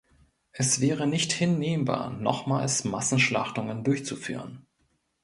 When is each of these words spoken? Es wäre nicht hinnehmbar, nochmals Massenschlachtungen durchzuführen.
Es 0.51 0.81
wäre 0.81 1.05
nicht 1.05 1.31
hinnehmbar, 1.31 2.09
nochmals 2.09 2.85
Massenschlachtungen 2.85 3.83
durchzuführen. 3.83 4.65